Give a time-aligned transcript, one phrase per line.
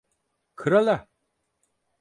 [0.55, 1.07] Krala…